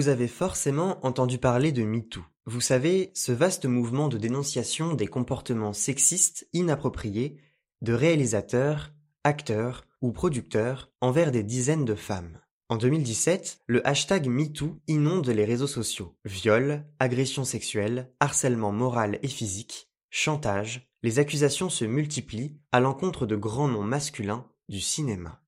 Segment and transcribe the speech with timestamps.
[0.00, 2.24] Vous avez forcément entendu parler de MeToo.
[2.46, 7.36] Vous savez, ce vaste mouvement de dénonciation des comportements sexistes inappropriés
[7.82, 8.94] de réalisateurs,
[9.24, 12.40] acteurs ou producteurs envers des dizaines de femmes.
[12.70, 16.16] En 2017, le hashtag MeToo inonde les réseaux sociaux.
[16.24, 23.36] Viol, agressions sexuelles, harcèlement moral et physique, chantage, les accusations se multiplient à l'encontre de
[23.36, 24.46] grands noms masculins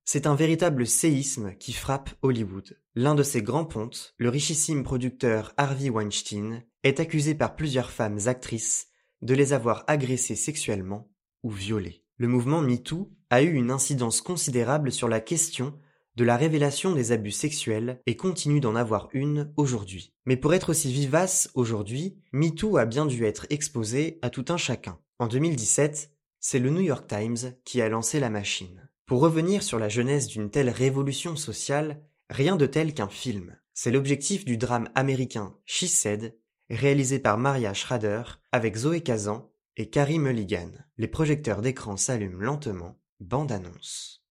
[0.03, 2.77] C'est un véritable séisme qui frappe Hollywood.
[2.93, 8.19] L'un de ses grands pontes, le richissime producteur Harvey Weinstein, est accusé par plusieurs femmes
[8.25, 8.87] actrices
[9.21, 11.09] de les avoir agressées sexuellement
[11.41, 12.03] ou violées.
[12.17, 15.79] Le mouvement MeToo a eu une incidence considérable sur la question
[16.17, 20.13] de la révélation des abus sexuels et continue d'en avoir une aujourd'hui.
[20.25, 24.57] Mais pour être aussi vivace aujourd'hui, MeToo a bien dû être exposé à tout un
[24.57, 24.99] chacun.
[25.17, 28.89] En 2017, c'est le New York Times qui a lancé la machine.
[29.13, 33.55] Pour revenir sur la genèse d'une telle révolution sociale, rien de tel qu'un film.
[33.75, 36.35] C'est l'objectif du drame américain She Said,
[36.71, 40.71] réalisé par Maria Schrader avec Zoé Kazan et Carrie Mulligan.
[40.97, 44.23] Les projecteurs d'écran s'allument lentement, bande annonce.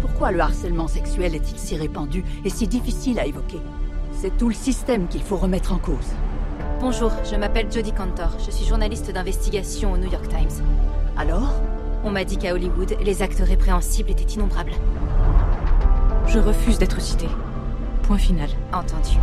[0.00, 3.60] Pourquoi le harcèlement sexuel est-il si répandu et si difficile à évoquer?
[4.20, 6.10] C'est tout le système qu'il faut remettre en cause.
[6.80, 10.64] Bonjour, je m'appelle Jodie Cantor, je suis journaliste d'investigation au New York Times.
[11.16, 11.54] Alors?
[12.04, 14.72] On m'a dit qu'à Hollywood, les actes répréhensibles étaient innombrables.
[16.26, 17.26] Je refuse d'être cité.
[18.02, 18.48] Point final.
[18.72, 19.18] Entendu.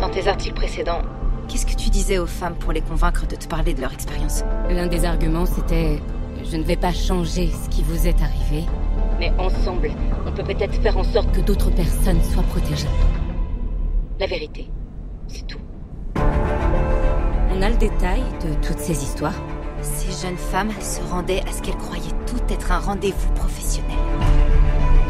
[0.00, 1.02] Dans tes articles précédents,
[1.48, 4.44] qu'est-ce que tu disais aux femmes pour les convaincre de te parler de leur expérience?
[4.70, 6.00] L'un des arguments, c'était
[6.44, 8.64] Je ne vais pas changer ce qui vous est arrivé,
[9.18, 9.90] mais ensemble,
[10.26, 12.88] on peut peut-être faire en sorte que d'autres personnes soient protégées.
[14.18, 14.68] La vérité,
[15.28, 15.60] c'est tout.
[16.16, 19.34] On a le détail de toutes ces histoires
[19.84, 23.98] Ces jeunes femmes se rendaient à ce qu'elles croyaient tout être un rendez-vous professionnel.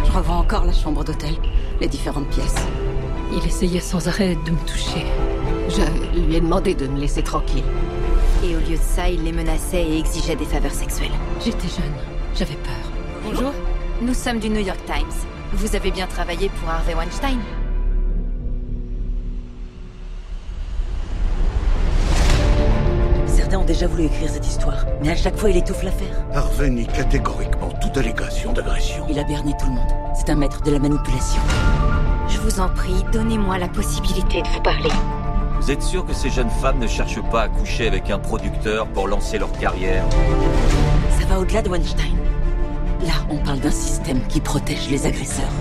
[0.04, 1.36] Je revois encore la chambre d'hôtel,
[1.80, 2.56] les différentes pièces.
[3.32, 5.06] Il essayait sans arrêt de me toucher.
[5.68, 7.64] Je lui ai demandé de me laisser tranquille.
[8.44, 11.10] Et au lieu de ça, il les menaçait et exigeait des faveurs sexuelles.
[11.42, 11.94] J'étais jeune,
[12.34, 12.90] j'avais peur.
[13.24, 13.52] Bonjour,
[14.02, 15.06] nous sommes du New York Times.
[15.52, 17.38] Vous avez bien travaillé pour Harvey Weinstein
[23.84, 26.24] déjà voulu écrire cette histoire, mais à chaque fois il étouffe l'affaire.
[26.32, 29.04] Harvey nie catégoriquement toute allégation d'agression.
[29.10, 29.92] Il a berné tout le monde.
[30.14, 31.40] C'est un maître de la manipulation.
[32.28, 34.90] Je vous en prie, donnez-moi la possibilité de vous parler.
[35.60, 38.86] Vous êtes sûr que ces jeunes femmes ne cherchent pas à coucher avec un producteur
[38.86, 40.04] pour lancer leur carrière?
[41.18, 42.16] Ça va au-delà de Weinstein.
[43.06, 45.52] Là, on parle d'un système qui protège les agresseurs.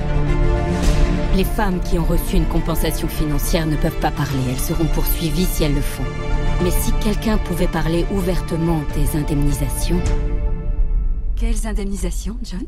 [1.36, 5.46] Les femmes qui ont reçu une compensation financière ne peuvent pas parler, elles seront poursuivies
[5.46, 6.04] si elles le font.
[6.62, 10.00] Mais si quelqu'un pouvait parler ouvertement des indemnisations,
[11.36, 12.62] Quelles indemnisations, John?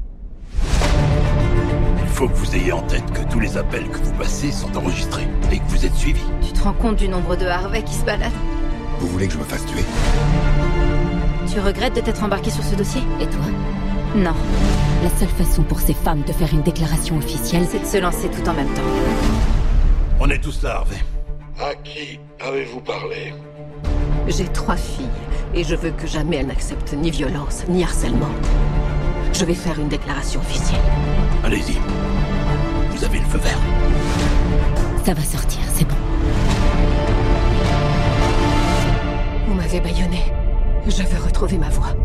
[2.02, 4.76] Il faut que vous ayez en tête que tous les appels que vous passez sont
[4.76, 6.26] enregistrés et que vous êtes suivis.
[6.42, 8.32] Tu te rends compte du nombre de Harvey qui se baladent?
[9.00, 9.86] Vous voulez que je me fasse tuer?
[11.54, 13.02] Tu regrettes de t'être embarqué sur ce dossier?
[13.22, 13.46] Et toi?
[14.16, 14.34] Non,
[15.06, 18.28] La seule façon pour ces femmes de faire une déclaration officielle, c'est de se lancer
[18.28, 18.82] tout en même temps.
[20.20, 20.98] On est tous là, Harvey.
[21.62, 23.32] À qui avez-vous parlé?
[24.28, 25.06] J'ai trois filles
[25.54, 28.32] et je veux que jamais elles n'acceptent ni violence ni harcèlement.
[29.32, 30.82] Je vais faire une déclaration officielle.
[31.44, 31.78] Allez-y.
[32.90, 33.60] Vous avez le feu vert.
[35.06, 35.96] ça va sortir, c'est bon.
[39.46, 40.24] Vous m'avez bâillonné.
[40.88, 41.96] Je veux retrouver ma voix.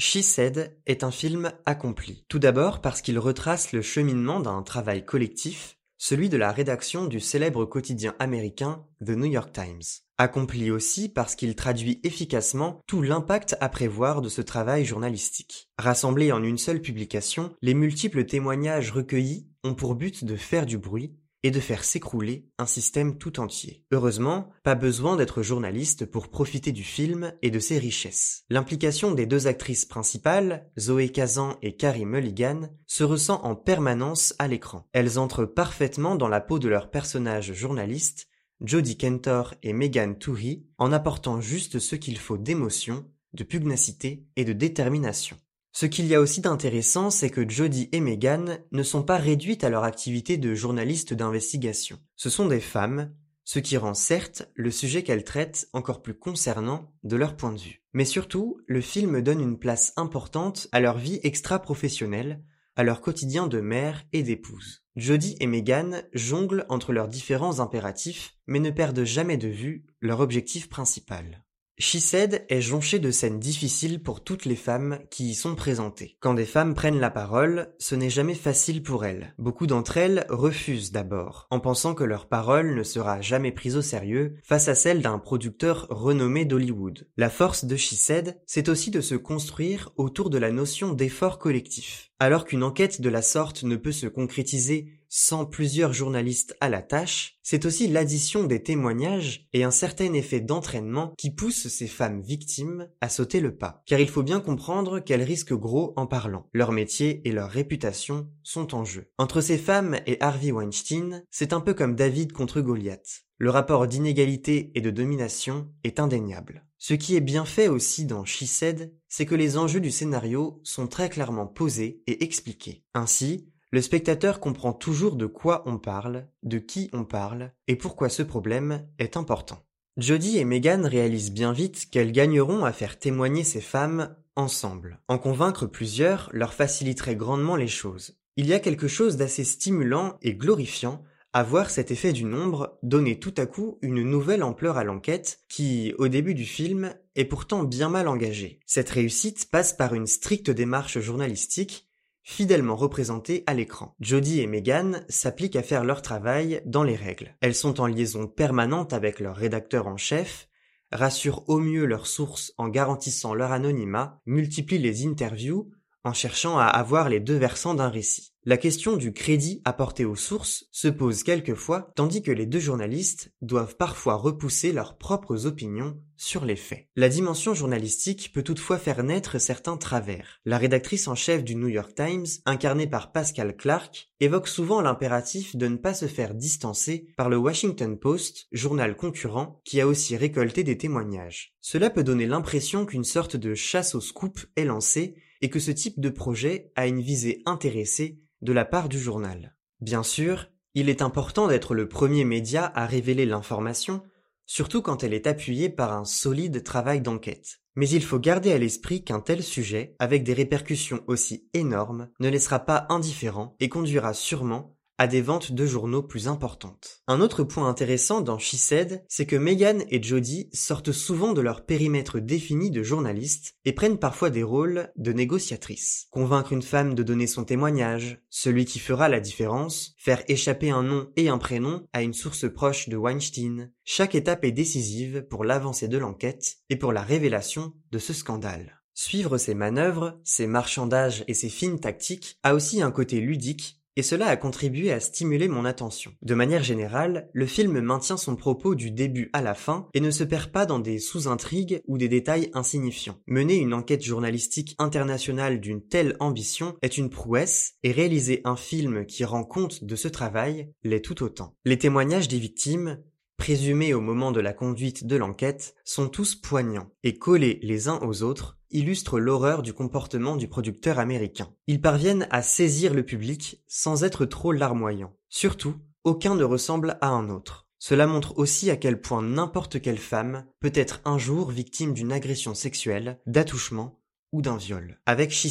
[0.00, 2.24] She Said est un film accompli.
[2.28, 7.20] Tout d'abord parce qu'il retrace le cheminement d'un travail collectif, celui de la rédaction du
[7.20, 9.82] célèbre quotidien américain The New York Times.
[10.18, 15.70] Accompli aussi parce qu'il traduit efficacement tout l'impact à prévoir de ce travail journalistique.
[15.78, 20.76] Rassemblés en une seule publication, les multiples témoignages recueillis ont pour but de faire du
[20.76, 23.84] bruit et de faire s'écrouler un système tout entier.
[23.92, 28.44] Heureusement, pas besoin d'être journaliste pour profiter du film et de ses richesses.
[28.48, 34.48] L'implication des deux actrices principales, Zoé Kazan et Carrie Mulligan, se ressent en permanence à
[34.48, 34.88] l'écran.
[34.94, 38.26] Elles entrent parfaitement dans la peau de leurs personnages journalistes,
[38.62, 43.04] Jodie Kentor et Megan Toohey, en apportant juste ce qu'il faut d'émotion,
[43.34, 45.36] de pugnacité et de détermination.
[45.76, 49.64] Ce qu'il y a aussi d'intéressant, c'est que Jodie et Megan ne sont pas réduites
[49.64, 51.98] à leur activité de journalistes d'investigation.
[52.14, 53.12] Ce sont des femmes,
[53.42, 57.58] ce qui rend certes le sujet qu'elles traitent encore plus concernant de leur point de
[57.58, 57.82] vue.
[57.92, 62.40] Mais surtout, le film donne une place importante à leur vie extra-professionnelle,
[62.76, 64.84] à leur quotidien de mère et d'épouse.
[64.94, 70.20] Jodie et Megan jonglent entre leurs différents impératifs, mais ne perdent jamais de vue leur
[70.20, 71.43] objectif principal.
[71.76, 76.16] She Said est jonché de scènes difficiles pour toutes les femmes qui y sont présentées.
[76.20, 79.34] Quand des femmes prennent la parole, ce n'est jamais facile pour elles.
[79.38, 83.82] Beaucoup d'entre elles refusent d'abord, en pensant que leur parole ne sera jamais prise au
[83.82, 87.08] sérieux face à celle d'un producteur renommé d'Hollywood.
[87.16, 91.40] La force de She Said, c'est aussi de se construire autour de la notion d'effort
[91.40, 92.12] collectif.
[92.18, 96.82] Alors qu'une enquête de la sorte ne peut se concrétiser sans plusieurs journalistes à la
[96.82, 102.20] tâche, c'est aussi l'addition des témoignages et un certain effet d'entraînement qui pousse ces femmes
[102.20, 103.82] victimes à sauter le pas.
[103.86, 106.48] Car il faut bien comprendre qu'elles risquent gros en parlant.
[106.52, 109.08] Leur métier et leur réputation sont en jeu.
[109.18, 113.24] Entre ces femmes et Harvey Weinstein, c'est un peu comme David contre Goliath.
[113.38, 116.64] Le rapport d'inégalité et de domination est indéniable.
[116.78, 120.60] Ce qui est bien fait aussi dans She Said, c'est que les enjeux du scénario
[120.62, 122.84] sont très clairement posés et expliqués.
[122.94, 128.08] Ainsi, le spectateur comprend toujours de quoi on parle, de qui on parle, et pourquoi
[128.08, 129.64] ce problème est important.
[129.96, 135.00] Jodie et Megan réalisent bien vite qu'elles gagneront à faire témoigner ces femmes ensemble.
[135.08, 138.16] En convaincre plusieurs leur faciliterait grandement les choses.
[138.36, 141.02] Il y a quelque chose d'assez stimulant et glorifiant
[141.34, 145.40] à voir cet effet du nombre donner tout à coup une nouvelle ampleur à l'enquête
[145.48, 148.60] qui, au début du film, est pourtant bien mal engagée.
[148.66, 151.88] Cette réussite passe par une stricte démarche journalistique
[152.22, 153.96] fidèlement représentées à l'écran.
[153.98, 157.36] Jodie et Megan s'appliquent à faire leur travail dans les règles.
[157.40, 160.48] Elles sont en liaison permanente avec leur rédacteur en chef,
[160.92, 165.68] rassurent au mieux leurs sources en garantissant leur anonymat, multiplient les interviews
[166.04, 168.33] en cherchant à avoir les deux versants d'un récit.
[168.46, 173.32] La question du crédit apporté aux sources se pose quelquefois, tandis que les deux journalistes
[173.40, 176.86] doivent parfois repousser leurs propres opinions sur les faits.
[176.94, 180.42] La dimension journalistique peut toutefois faire naître certains travers.
[180.44, 185.56] La rédactrice en chef du New York Times, incarnée par Pascal Clark, évoque souvent l'impératif
[185.56, 190.18] de ne pas se faire distancer par le Washington Post, journal concurrent, qui a aussi
[190.18, 191.54] récolté des témoignages.
[191.62, 195.70] Cela peut donner l'impression qu'une sorte de chasse au scoop est lancée et que ce
[195.70, 199.56] type de projet a une visée intéressée de la part du journal.
[199.80, 204.02] Bien sûr, il est important d'être le premier média à révéler l'information,
[204.44, 207.60] surtout quand elle est appuyée par un solide travail d'enquête.
[207.74, 212.28] Mais il faut garder à l'esprit qu'un tel sujet, avec des répercussions aussi énormes, ne
[212.28, 217.02] laissera pas indifférent et conduira sûrement à des ventes de journaux plus importantes.
[217.06, 221.40] Un autre point intéressant dans She Said, c'est que Megan et Jodie sortent souvent de
[221.40, 226.06] leur périmètre défini de journalistes et prennent parfois des rôles de négociatrices.
[226.10, 230.82] Convaincre une femme de donner son témoignage, celui qui fera la différence, faire échapper un
[230.82, 233.72] nom et un prénom à une source proche de Weinstein.
[233.84, 238.80] Chaque étape est décisive pour l'avancée de l'enquête et pour la révélation de ce scandale.
[238.96, 244.02] Suivre ces manœuvres, ces marchandages et ces fines tactiques a aussi un côté ludique et
[244.02, 246.12] cela a contribué à stimuler mon attention.
[246.22, 250.10] De manière générale, le film maintient son propos du début à la fin et ne
[250.10, 253.18] se perd pas dans des sous-intrigues ou des détails insignifiants.
[253.26, 259.06] Mener une enquête journalistique internationale d'une telle ambition est une prouesse et réaliser un film
[259.06, 261.54] qui rend compte de ce travail l'est tout autant.
[261.64, 262.98] Les témoignages des victimes,
[263.44, 268.00] présumés au moment de la conduite de l'enquête, sont tous poignants et collés les uns
[268.00, 271.52] aux autres illustrent l'horreur du comportement du producteur américain.
[271.66, 275.14] Ils parviennent à saisir le public sans être trop larmoyants.
[275.28, 275.74] Surtout,
[276.04, 277.68] aucun ne ressemble à un autre.
[277.78, 282.12] Cela montre aussi à quel point n'importe quelle femme peut être un jour victime d'une
[282.12, 284.00] agression sexuelle, d'attouchement
[284.34, 284.98] ou d'un viol.
[285.06, 285.46] Avec She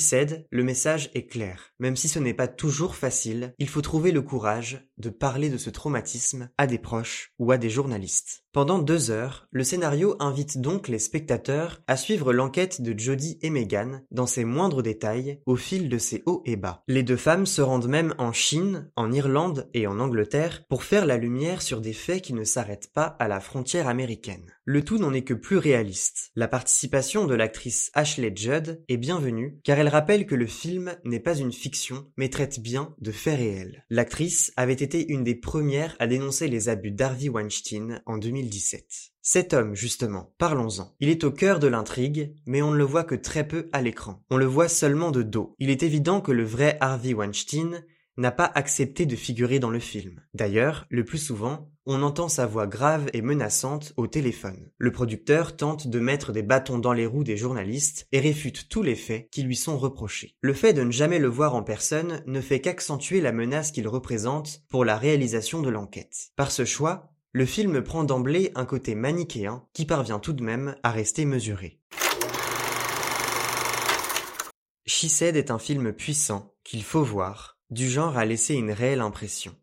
[0.52, 1.74] le message est clair.
[1.80, 5.58] Même si ce n'est pas toujours facile, il faut trouver le courage de parler de
[5.58, 8.44] ce traumatisme à des proches ou à des journalistes.
[8.54, 13.50] Pendant deux heures, le scénario invite donc les spectateurs à suivre l'enquête de Jodie et
[13.50, 16.84] Megan dans ses moindres détails au fil de ses hauts et bas.
[16.88, 21.08] Les deux femmes se rendent même en Chine, en Irlande et en Angleterre pour faire
[21.08, 24.54] la lumière sur des faits qui ne s'arrêtent pas à la frontière américaine.
[24.66, 26.32] Le tout n'en est que plus réaliste.
[26.36, 31.20] La participation de l'actrice Ashley Judd est bienvenue car elle rappelle que le film n'est
[31.20, 33.84] pas une fiction mais traite bien de faits réels.
[33.90, 38.50] L'actrice avait été une des premières à dénoncer les abus d'Harvey Weinstein en 2000
[39.26, 40.96] cet homme, justement, parlons-en.
[41.00, 43.82] Il est au cœur de l'intrigue, mais on ne le voit que très peu à
[43.82, 44.22] l'écran.
[44.30, 45.56] On le voit seulement de dos.
[45.60, 47.86] Il est évident que le vrai Harvey Weinstein
[48.18, 50.22] n'a pas accepté de figurer dans le film.
[50.34, 54.70] D'ailleurs, le plus souvent, on entend sa voix grave et menaçante au téléphone.
[54.78, 58.84] Le producteur tente de mettre des bâtons dans les roues des journalistes et réfute tous
[58.84, 60.36] les faits qui lui sont reprochés.
[60.42, 63.88] Le fait de ne jamais le voir en personne ne fait qu'accentuer la menace qu'il
[63.88, 66.32] représente pour la réalisation de l'enquête.
[66.36, 70.76] Par ce choix, le film prend d'emblée un côté manichéen qui parvient tout de même
[70.84, 71.80] à rester mesuré.
[74.86, 79.02] She Said est un film puissant qu'il faut voir, du genre à laisser une réelle
[79.02, 79.56] impression.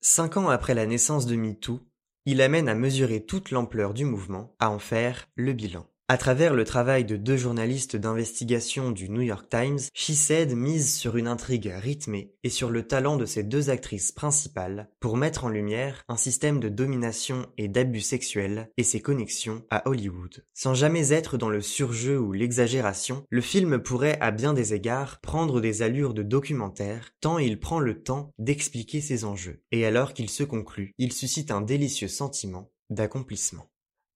[0.00, 1.80] Cinq ans après la naissance de MeToo,
[2.24, 5.86] il amène à mesurer toute l'ampleur du mouvement, à en faire le bilan.
[6.10, 10.96] À travers le travail de deux journalistes d'investigation du New York Times, She Said mise
[10.96, 15.44] sur une intrigue rythmée et sur le talent de ses deux actrices principales pour mettre
[15.44, 20.46] en lumière un système de domination et d'abus sexuels et ses connexions à Hollywood.
[20.54, 25.20] Sans jamais être dans le surjeu ou l'exagération, le film pourrait à bien des égards
[25.20, 29.60] prendre des allures de documentaire tant il prend le temps d'expliquer ses enjeux.
[29.72, 33.68] Et alors qu'il se conclut, il suscite un délicieux sentiment d'accomplissement.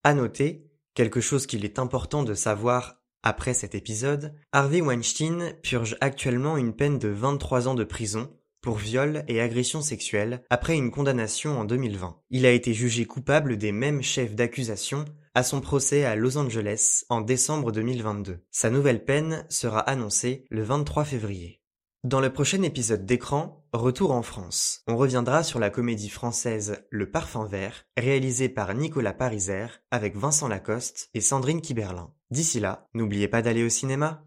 [0.05, 5.97] À noter, quelque chose qu'il est important de savoir après cet épisode, Harvey Weinstein purge
[6.01, 10.91] actuellement une peine de 23 ans de prison pour viol et agression sexuelle après une
[10.91, 12.21] condamnation en 2020.
[12.31, 17.05] Il a été jugé coupable des mêmes chefs d'accusation à son procès à Los Angeles
[17.09, 18.45] en décembre 2022.
[18.51, 21.61] Sa nouvelle peine sera annoncée le 23 février.
[22.05, 27.11] Dans le prochain épisode d'écran, Retour en France, on reviendra sur la comédie française Le
[27.11, 32.13] Parfum Vert, réalisée par Nicolas Pariser avec Vincent Lacoste et Sandrine Kiberlin.
[32.31, 34.27] D'ici là, n'oubliez pas d'aller au cinéma.